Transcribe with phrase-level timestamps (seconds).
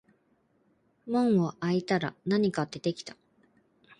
[1.05, 3.15] 門を開いたら何か出てきた